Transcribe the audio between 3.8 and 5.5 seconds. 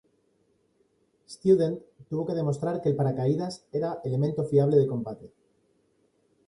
un elemento fiable de combate.